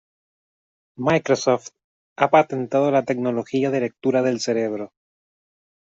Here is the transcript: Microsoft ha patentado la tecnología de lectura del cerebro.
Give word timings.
Microsoft 0.97 1.75
ha 2.17 2.31
patentado 2.31 2.89
la 2.89 3.03
tecnología 3.05 3.69
de 3.69 3.81
lectura 3.81 4.23
del 4.23 4.39
cerebro. 4.39 4.93